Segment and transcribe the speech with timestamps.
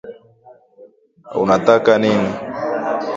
[1.41, 2.29] Unataka nini